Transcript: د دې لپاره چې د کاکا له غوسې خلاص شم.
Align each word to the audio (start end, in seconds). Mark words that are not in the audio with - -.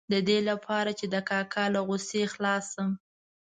د 0.11 0.13
دې 0.27 0.39
لپاره 0.49 0.91
چې 0.99 1.05
د 1.13 1.15
کاکا 1.29 1.65
له 1.73 1.79
غوسې 1.87 2.23
خلاص 2.33 2.65
شم. 2.73 2.89